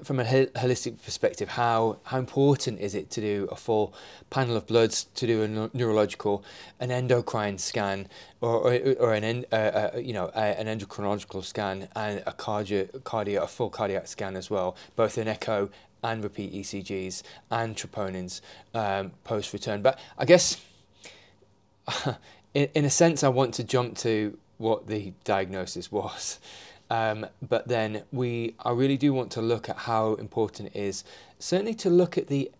[0.02, 3.94] from a holistic perspective, how how important is it to do a full
[4.30, 6.44] panel of bloods, to do a neurological,
[6.80, 8.08] an endocrine scan,
[8.40, 12.88] or or, or an uh, uh, you know a, an endocrinological scan and a cardio
[13.02, 15.70] cardio a full cardiac scan as well, both an echo
[16.02, 18.40] and repeat ECGs and troponins
[18.74, 19.82] um, post return.
[19.82, 20.60] But I guess
[22.54, 26.38] in, in a sense, I want to jump to what the diagnosis was.
[26.90, 31.04] Um, but then we, I really do want to look at how important it is,
[31.38, 32.50] certainly to look at the,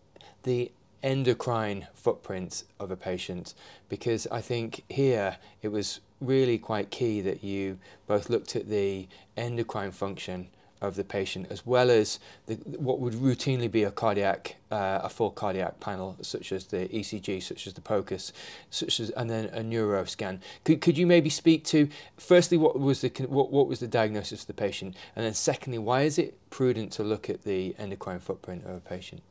[0.44, 3.54] the endocrine footprint of a patient,
[3.88, 9.06] because I think here it was really quite key that you both looked at the
[9.36, 10.48] endocrine function
[10.82, 15.08] of the patient, as well as the, what would routinely be a cardiac, uh, a
[15.08, 18.32] full cardiac panel, such as the ECG, such as the POCUS,
[18.70, 20.40] such as, and then a neuro scan.
[20.64, 24.42] Could, could you maybe speak to, firstly, what was the what, what was the diagnosis
[24.42, 28.20] of the patient, and then secondly, why is it prudent to look at the endocrine
[28.20, 29.22] footprint of a patient?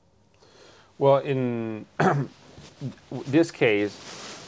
[0.97, 1.85] Well, in
[3.27, 4.40] this case,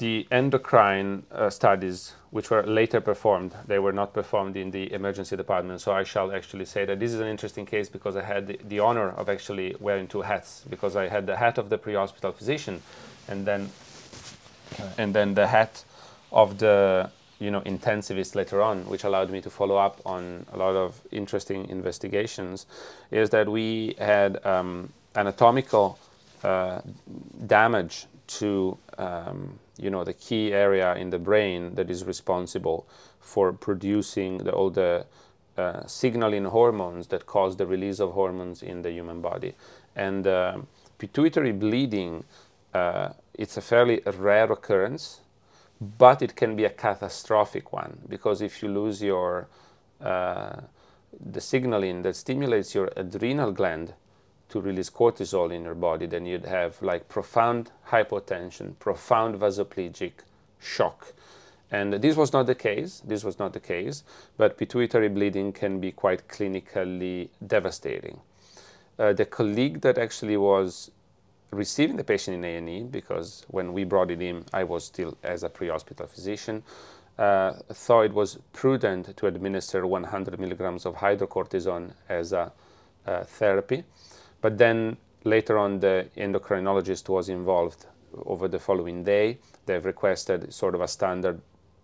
[0.00, 5.36] the endocrine uh, studies, which were later performed, they were not performed in the emergency
[5.36, 5.82] department.
[5.82, 8.58] So I shall actually say that this is an interesting case because I had the,
[8.66, 10.64] the honor of actually wearing two hats.
[10.70, 12.80] Because I had the hat of the pre-hospital physician,
[13.28, 13.70] and then
[14.72, 14.90] okay.
[14.96, 15.84] and then the hat
[16.32, 20.56] of the you know intensivist later on, which allowed me to follow up on a
[20.56, 22.64] lot of interesting investigations.
[23.10, 25.98] Is that we had um, anatomical
[26.42, 26.80] uh,
[27.46, 28.06] damage
[28.38, 32.86] to um, you know the key area in the brain that is responsible
[33.20, 35.06] for producing the, all the
[35.56, 39.54] uh, signaling hormones that cause the release of hormones in the human body.
[39.96, 40.58] And uh,
[40.98, 42.24] pituitary bleeding,
[42.72, 45.20] uh, it's a fairly rare occurrence,
[45.80, 49.48] but it can be a catastrophic one because if you lose your
[50.00, 50.60] uh,
[51.18, 53.94] the signaling that stimulates your adrenal gland
[54.50, 60.12] to release cortisol in your body, then you'd have like profound hypotension, profound vasoplegic
[60.60, 61.12] shock.
[61.70, 63.00] And this was not the case.
[63.04, 64.02] This was not the case,
[64.36, 68.20] but pituitary bleeding can be quite clinically devastating.
[68.98, 70.90] Uh, the colleague that actually was
[71.52, 75.42] receiving the patient in A&E, because when we brought it in, I was still as
[75.42, 76.62] a pre-hospital physician,
[77.18, 82.52] uh, thought it was prudent to administer 100 milligrams of hydrocortisone as a
[83.06, 83.84] uh, therapy.
[84.40, 87.86] But then later on, the endocrinologist was involved
[88.26, 89.38] over the following day.
[89.66, 91.40] They've requested sort of a standard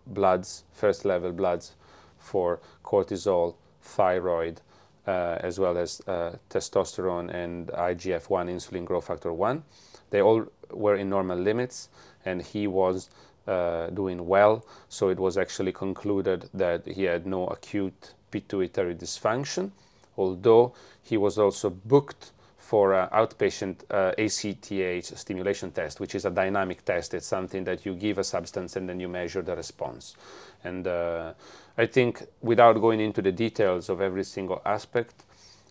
[0.06, 1.74] bloods, first level bloods
[2.18, 4.60] for cortisol, thyroid,
[5.06, 9.62] uh, as well as uh, testosterone and IGF 1, insulin growth factor 1.
[10.10, 11.88] They all were in normal limits,
[12.24, 13.10] and he was
[13.46, 14.64] uh, doing well.
[14.88, 19.70] So it was actually concluded that he had no acute pituitary dysfunction,
[20.16, 22.32] although he was also booked
[22.66, 27.14] for uh, outpatient uh, ACTH stimulation test, which is a dynamic test.
[27.14, 30.16] It's something that you give a substance and then you measure the response.
[30.64, 31.34] And uh,
[31.78, 35.22] I think without going into the details of every single aspect,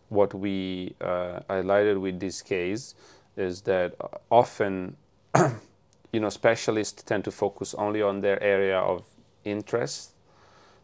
[0.08, 2.96] what we uh, highlighted with this case
[3.36, 3.94] is that
[4.32, 4.96] often
[6.14, 9.04] you know, specialists tend to focus only on their area of
[9.44, 10.12] interest,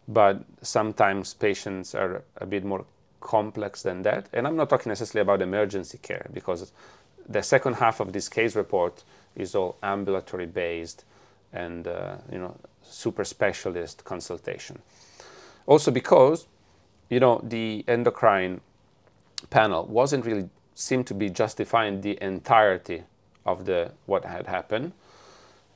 [0.09, 2.83] but sometimes patients are a bit more
[3.21, 4.27] complex than that.
[4.33, 6.71] And I'm not talking necessarily about emergency care because
[7.27, 9.03] the second half of this case report
[9.35, 11.05] is all ambulatory based
[11.53, 14.79] and uh, you know super specialist consultation.
[15.65, 16.47] Also because
[17.09, 18.61] you know the endocrine
[19.49, 23.03] panel wasn't really seemed to be justifying the entirety
[23.45, 24.91] of the what had happened,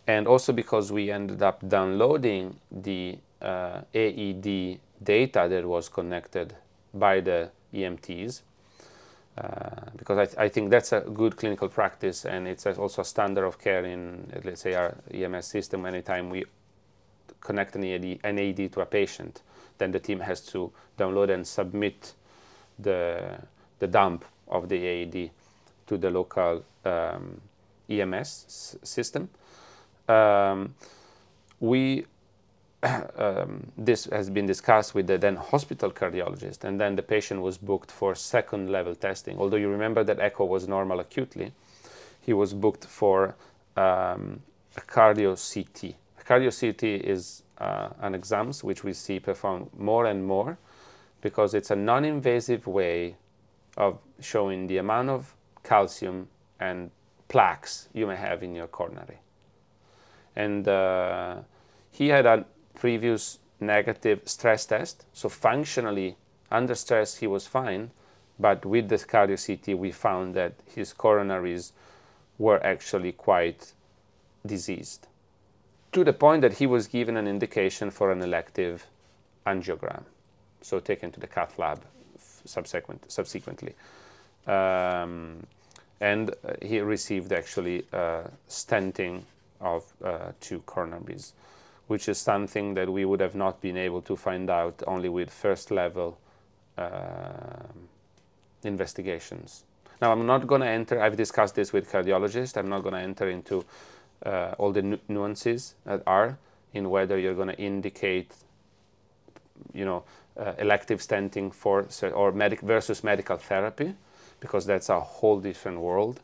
[0.08, 6.56] and also because we ended up downloading the uh, AED data that was connected
[6.98, 8.42] by the EMTs.
[9.38, 13.06] Uh, because I, th- I, think that's a good clinical practice and it's also a
[13.06, 15.86] standard of care in, let's say, our EMS system.
[15.86, 16.46] Anytime we
[17.42, 19.42] connect an AED, an AED to a patient,
[19.78, 22.14] then the team has to download and submit
[22.80, 23.38] the,
[23.80, 25.32] the dump of the AED
[25.88, 27.42] to the local um,
[27.90, 29.30] EMS system.
[30.08, 30.76] Um,
[31.60, 32.06] we
[33.18, 37.58] um, this has been discussed with the then hospital cardiologist, and then the patient was
[37.58, 39.38] booked for second level testing.
[39.38, 41.52] Although you remember that echo was normal acutely,
[42.22, 43.36] he was booked for
[43.76, 44.42] um,
[44.78, 45.96] a cardio CT.
[46.20, 50.58] A cardio CT is uh, an exam which we see performed more and more
[51.22, 53.16] because it's a non invasive way
[53.78, 56.28] of showing the amount of calcium
[56.60, 56.92] and
[57.28, 59.20] plaques you may have in your coronary.
[60.36, 61.38] And uh,
[61.92, 66.18] he had a previous negative stress test, so functionally
[66.52, 67.92] under stress he was fine,
[68.40, 71.72] but with the cardio CT we found that his coronaries
[72.38, 73.74] were actually quite
[74.46, 75.08] diseased
[75.96, 78.86] to the point that he was given an indication for an elective
[79.48, 80.04] angiogram,
[80.62, 81.82] so taken to the cath lab
[82.44, 83.74] subsequent, subsequently.
[84.46, 85.48] Um,
[86.02, 89.22] and uh, he received actually uh, stenting
[89.62, 91.32] of uh, two coronaries,
[91.88, 95.30] which is something that we would have not been able to find out only with
[95.30, 96.18] first level
[96.78, 97.88] um,
[98.64, 99.64] investigations.
[100.02, 103.00] Now, I'm not going to enter, I've discussed this with cardiologists, I'm not going to
[103.02, 103.66] enter into
[104.26, 106.38] uh, all the nu- nuances that are
[106.74, 108.34] in whether you're going to indicate,
[109.74, 110.04] you know,
[110.38, 113.96] uh, elective stenting for or medic versus medical therapy,
[114.42, 116.20] because that's a whole different world.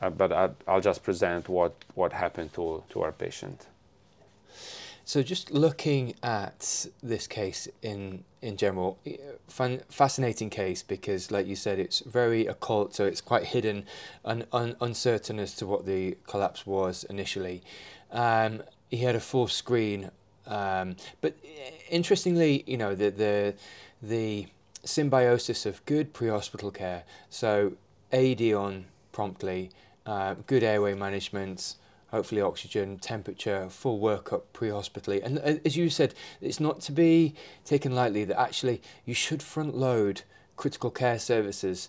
[0.00, 3.66] Uh, but I, I'll just present what, what happened to, to our patient.
[5.04, 8.98] So just looking at this case in in general,
[9.46, 13.84] fun, fascinating case because, like you said, it's very occult, so it's quite hidden
[14.24, 17.62] and un, uncertain as to what the collapse was initially.
[18.10, 20.10] Um, he had a full screen,
[20.46, 21.36] um, but
[21.88, 23.54] interestingly, you know the the
[24.02, 24.46] the
[24.84, 27.74] symbiosis of good pre-hospital care, so
[28.12, 29.70] AED on promptly,
[30.06, 31.76] uh, good airway management
[32.12, 35.20] hopefully oxygen, temperature, full workup pre-hospitally.
[35.22, 39.42] And uh, as you said, it's not to be taken lightly that actually you should
[39.42, 40.22] front load
[40.56, 41.88] critical care services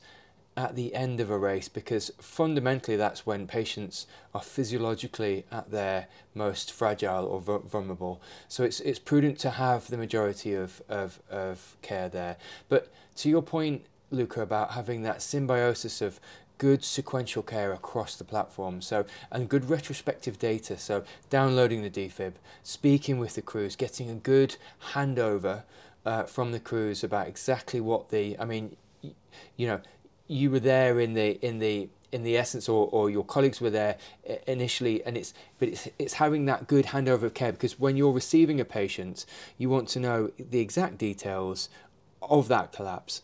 [0.56, 6.08] at the end of a race because fundamentally that's when patients are physiologically at their
[6.34, 8.22] most fragile or vulnerable.
[8.48, 12.38] So it's it's prudent to have the majority of, of, of care there.
[12.70, 16.20] But to your point, Luca, about having that symbiosis of
[16.58, 18.82] good sequential care across the platform.
[18.82, 20.78] So and good retrospective data.
[20.78, 24.58] So downloading the defib, speaking with the crews, getting a good
[24.94, 25.64] handover
[26.06, 28.38] uh, from the crews about exactly what the.
[28.40, 29.82] I mean, you know,
[30.28, 33.72] you were there in the in the in the essence or, or your colleagues were
[33.72, 33.98] there
[34.46, 38.12] initially and it's but it's it's having that good handover of care because when you're
[38.12, 39.26] receiving a patient
[39.58, 41.70] you want to know the exact details
[42.22, 43.22] of that collapse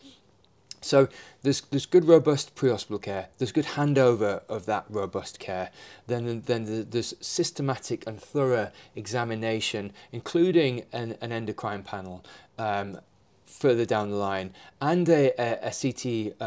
[0.80, 1.08] so
[1.42, 3.28] there's there's good robust pre-hospital care.
[3.38, 5.70] There's good handover of that robust care.
[6.06, 12.24] Then then there's systematic and thorough examination, including an, an endocrine panel.
[12.58, 13.00] Um,
[13.46, 16.44] further down the line, and a, a, a CT, uh,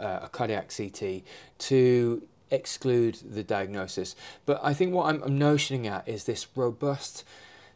[0.00, 1.22] uh, a cardiac CT,
[1.58, 4.16] to exclude the diagnosis.
[4.46, 7.24] But I think what I'm, I'm notioning at is this robust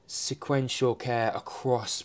[0.07, 2.05] sequential care across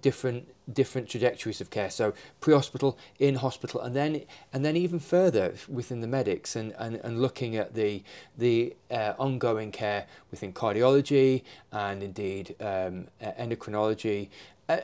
[0.00, 1.90] different different trajectories of care.
[1.90, 6.96] So pre-hospital, in hospital, and then and then even further within the medics, and, and,
[6.96, 8.02] and looking at the
[8.36, 14.28] the uh, ongoing care within cardiology and indeed um, endocrinology.
[14.68, 14.78] Uh,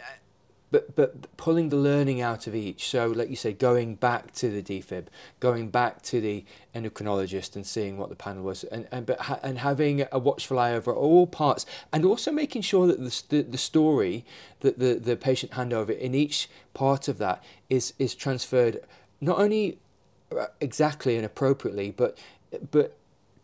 [0.71, 2.89] but but pulling the learning out of each.
[2.89, 5.07] So, like you say, going back to the defib,
[5.41, 6.45] going back to the
[6.75, 10.59] endocrinologist and seeing what the panel was, and and but ha- and having a watchful
[10.59, 14.25] eye over all parts, and also making sure that the the, the story
[14.61, 18.81] that the the patient handover in each part of that is is transferred
[19.21, 19.79] not only
[20.37, 22.19] uh, exactly and appropriately, but
[22.71, 22.98] but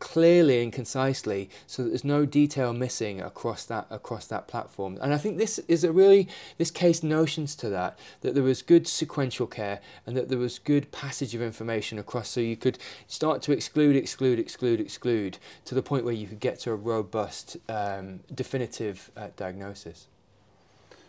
[0.05, 4.99] clearly and concisely so that there's no detail missing across that across that platform.
[5.01, 6.29] And i think this is a really
[6.59, 10.59] this case notions to that that there was good sequential care and that there was
[10.59, 15.75] good passage of information across so you could start to exclude exclude exclude exclude to
[15.75, 20.09] the point where you could get to a robust um, definitive uh, diagnosis.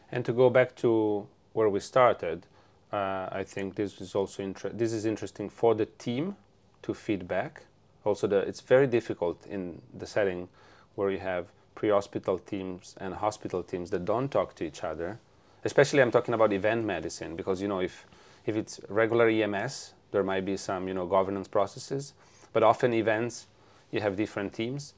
[0.09, 2.47] And to go back to where we started
[2.93, 6.37] uh, i think this is also inter- this is interesting for the team
[6.81, 7.63] to feedback
[8.05, 10.47] also the, it's very difficult in the setting
[10.95, 15.19] where you have pre-hospital teams and hospital teams that don't talk to each other.
[15.63, 18.05] Especially i'm talking about event medicine because you know if
[18.45, 22.13] if it's regular ems there might be some you know governance processes
[22.53, 23.47] but often events
[23.91, 24.93] you have different teams.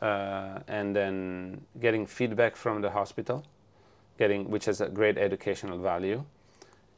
[0.00, 3.44] Uh, and then getting feedback from the hospital
[4.18, 6.24] getting which has a great educational value.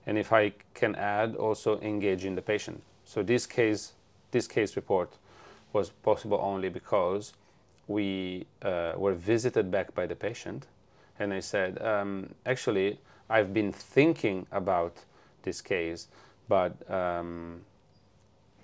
[0.07, 2.83] And if i can add also engaging the patient.
[3.05, 3.95] So this case
[4.31, 5.19] this case report
[5.73, 7.33] was possible only because
[7.89, 10.67] we uh, were visited back by the patient.
[11.19, 12.99] And they said um, actually
[13.31, 14.93] i've been thinking about
[15.43, 16.09] this case
[16.49, 17.63] but um,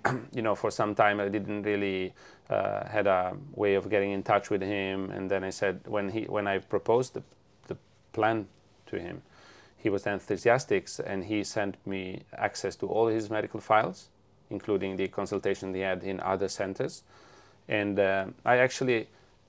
[0.33, 2.13] you know for some time i didn't really
[2.49, 5.11] uh, had a way of getting in touch with him.
[5.11, 7.23] And then i said when he when i proposed the,
[7.67, 7.77] the
[8.13, 8.47] plan
[8.87, 9.21] to him
[9.77, 14.09] he was enthusiastic and he sent me access to all his medical files
[14.49, 17.03] including the consultation he had in other centers.
[17.67, 19.07] And uh, I actually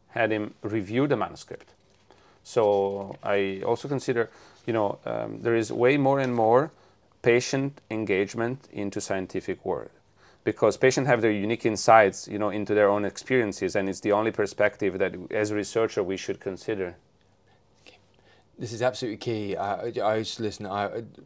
[0.08, 1.70] had him review the manuscript.
[2.42, 4.30] So I also consider,
[4.66, 6.70] you know, um, there is way more and more
[7.22, 9.90] patient engagement into scientific work
[10.44, 14.12] because patients have their unique insights, you know, into their own experiences, and it's the
[14.12, 16.96] only perspective that, as a researcher, we should consider.
[18.60, 19.56] This is absolutely key.
[19.56, 20.64] I, just listen.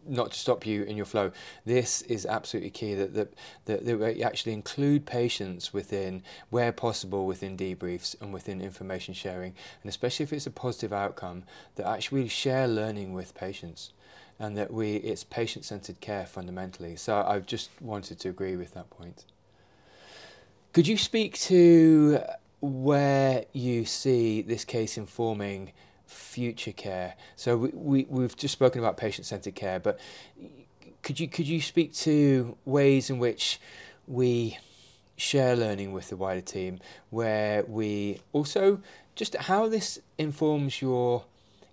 [0.06, 1.32] Not to stop you in your flow.
[1.64, 7.26] This is absolutely key that that, that that we actually include patients within, where possible,
[7.26, 11.42] within debriefs and within information sharing, and especially if it's a positive outcome,
[11.74, 13.92] that actually share learning with patients,
[14.38, 16.94] and that we it's patient-centered care fundamentally.
[16.94, 19.24] So I just wanted to agree with that point.
[20.72, 22.20] Could you speak to
[22.60, 25.72] where you see this case informing?
[26.14, 27.14] Future care.
[27.36, 29.98] So we, we we've just spoken about patient-centered care, but
[31.02, 33.60] could you could you speak to ways in which
[34.06, 34.58] we
[35.16, 38.80] share learning with the wider team, where we also
[39.14, 41.24] just how this informs your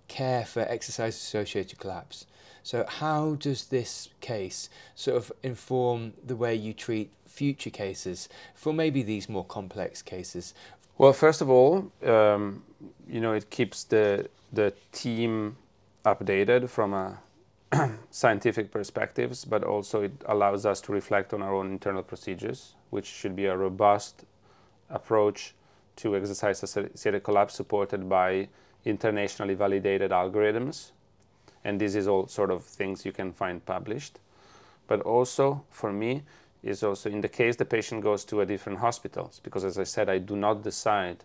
[0.08, 2.26] care for exercise-associated collapse.
[2.62, 8.72] So how does this case sort of inform the way you treat future cases for
[8.72, 10.54] maybe these more complex cases?
[11.02, 12.62] Well, first of all, um,
[13.08, 15.56] you know, it keeps the the team
[16.04, 17.18] updated from a
[18.12, 23.06] scientific perspectives, but also it allows us to reflect on our own internal procedures, which
[23.06, 24.24] should be a robust
[24.90, 25.54] approach
[25.96, 28.46] to exercise associated collapse supported by
[28.84, 30.92] internationally validated algorithms.
[31.64, 34.20] And this is all sort of things you can find published.
[34.86, 36.22] But also, for me,
[36.62, 39.84] is also in the case the patient goes to a different hospitals, because as I
[39.84, 41.24] said, I do not decide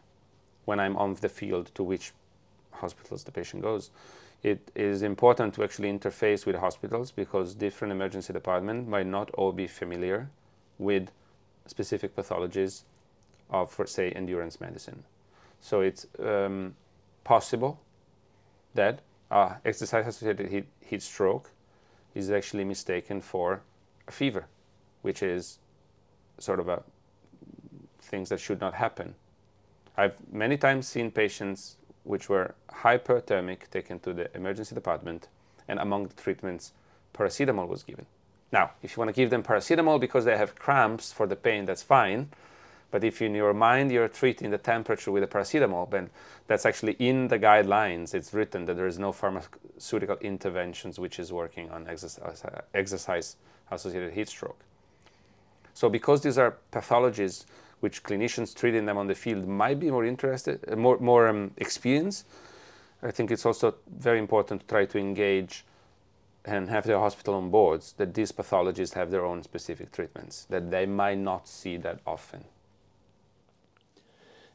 [0.65, 2.11] when I'm on the field to which
[2.71, 3.91] hospitals the patient goes.
[4.43, 9.51] It is important to actually interface with hospitals because different emergency departments might not all
[9.51, 10.29] be familiar
[10.77, 11.09] with
[11.65, 12.83] specific pathologies
[13.49, 15.03] of, for say, endurance medicine.
[15.61, 16.75] So it's um,
[17.23, 17.79] possible
[18.75, 18.99] that
[19.31, 21.49] uh, exercise-associated heat, heat stroke
[22.13, 23.61] is actually mistaken for
[24.07, 24.45] a fever,
[25.01, 25.59] which is
[26.37, 26.83] sort of a
[28.01, 29.15] things that should not happen.
[29.97, 35.27] I've many times seen patients which were hyperthermic taken to the emergency department,
[35.67, 36.71] and among the treatments,
[37.13, 38.05] paracetamol was given.
[38.51, 41.65] Now, if you want to give them paracetamol because they have cramps for the pain,
[41.65, 42.29] that's fine.
[42.89, 46.09] But if in your mind you're treating the temperature with a paracetamol, then
[46.47, 48.13] that's actually in the guidelines.
[48.13, 51.87] It's written that there is no pharmaceutical interventions which is working on
[52.73, 53.35] exercise,
[53.69, 54.63] associated heat stroke.
[55.77, 57.45] So because these are pathologies
[57.81, 61.51] which clinicians treating them on the field might be more interested, uh, more, more um,
[61.57, 62.25] experienced.
[63.03, 65.65] I think it's also very important to try to engage
[66.45, 70.71] and have the hospital on boards that these pathologists have their own specific treatments that
[70.71, 72.45] they might not see that often.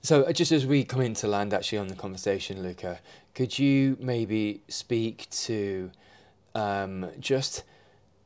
[0.00, 2.98] So, uh, just as we come into land actually on the conversation, Luca,
[3.36, 5.92] could you maybe speak to
[6.56, 7.62] um, just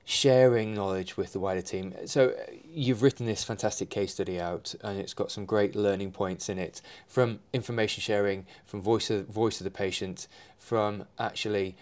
[0.09, 1.92] sharing knowledge with the wider team.
[2.07, 2.32] So
[2.64, 6.61] you've written this fantastic case study out, and it's got some great learning points in
[6.61, 10.28] it from information sharing, from voice of voice of the patient,
[10.59, 11.76] from actually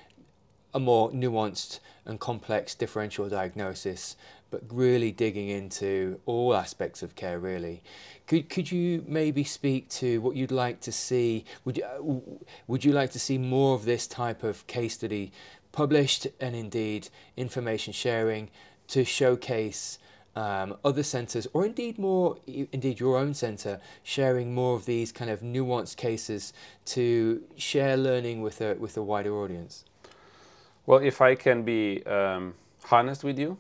[0.73, 4.17] a more nuanced and complex differential diagnosis,
[4.51, 7.39] but really digging into all aspects of care.
[7.39, 7.83] Really,
[8.27, 11.45] could could you maybe speak to what you'd like to see?
[11.67, 15.31] Would you, uh, would you like to see more of this type of case study
[15.75, 18.51] published, and indeed information sharing
[18.89, 19.99] to showcase?
[20.37, 25.31] Um, other centres, or indeed more, indeed your own centre, sharing more of these kind
[25.31, 26.53] of nuanced cases
[26.87, 29.85] to share learning with a with a wider audience.
[30.87, 32.55] Well, if I can be um,
[32.91, 33.59] honest with you,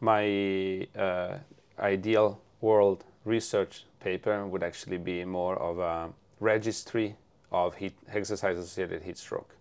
[0.00, 1.38] my uh,
[1.78, 7.14] ideal world research paper would actually be more of a registry
[7.52, 9.54] of heat, exercise-associated heat stroke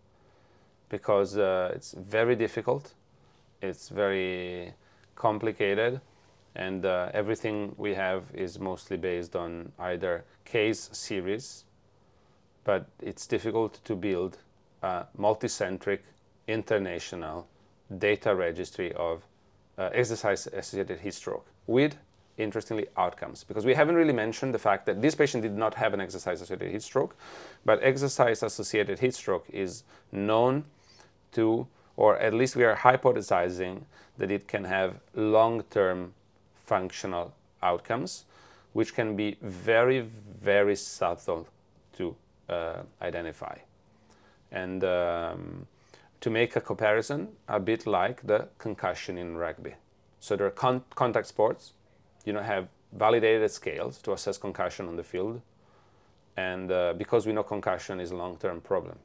[0.89, 2.93] because uh, it's very difficult,
[3.61, 4.73] it's very
[5.15, 6.01] complicated,
[6.55, 11.65] and uh, everything we have is mostly based on either case series,
[12.63, 14.39] but it's difficult to build
[14.81, 15.99] a multicentric
[16.47, 17.47] international
[17.97, 19.23] data registry of
[19.77, 21.95] uh, exercise associated heat stroke with
[22.37, 23.43] interestingly outcomes.
[23.43, 26.41] Because we haven't really mentioned the fact that this patient did not have an exercise
[26.41, 27.15] associated heat stroke
[27.65, 30.63] but exercise associated heat stroke is known
[31.31, 31.67] to
[31.97, 33.81] or at least we are hypothesizing
[34.17, 36.13] that it can have long-term
[36.55, 38.25] functional outcomes
[38.73, 40.01] which can be very
[40.41, 41.47] very subtle
[41.93, 42.15] to
[42.49, 43.57] uh, identify
[44.51, 45.67] and um,
[46.21, 49.75] to make a comparison a bit like the concussion in rugby.
[50.19, 51.73] So there are con- contact sports,
[52.25, 55.41] you know, have validated scales to assess concussion on the field,
[56.35, 58.97] and uh, because we know concussion is a long-term problem.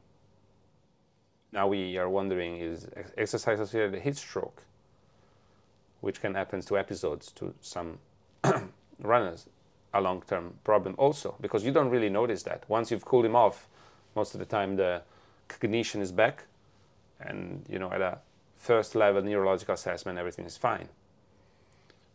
[1.55, 4.65] Now we are wondering is exercise-associated heat stroke,
[6.01, 8.01] which can happen to episodes to some
[9.01, 9.47] runners,
[9.95, 11.37] a long-term problem also?
[11.41, 12.65] Because you don't really notice that.
[12.67, 13.69] Once you've cooled him off,
[14.17, 15.03] most of the time the
[15.47, 16.45] cognition is back
[17.21, 18.19] and you know at a
[18.57, 20.89] first level neurological assessment everything is fine.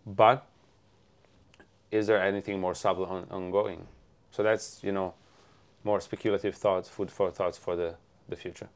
[0.06, 0.46] But
[1.92, 3.88] is there anything more subtle on, ongoing?
[4.32, 5.14] So that's you know
[5.86, 7.96] more speculative thoughts food for thoughts for the,
[8.28, 8.68] the future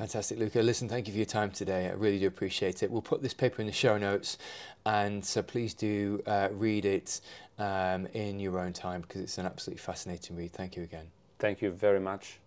[0.00, 0.62] Fantastic, Luca.
[0.62, 1.86] Listen, thank you for your time today.
[1.86, 2.90] I really do appreciate it.
[2.90, 4.38] We'll put this paper in the show notes,
[4.86, 7.20] and so please do uh, read it
[7.58, 10.54] um, in your own time because it's an absolutely fascinating read.
[10.54, 11.08] Thank you again.
[11.38, 12.38] Thank you very much.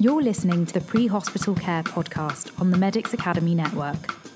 [0.00, 4.27] You're listening to the Pre Hospital Care podcast on the Medics Academy Network.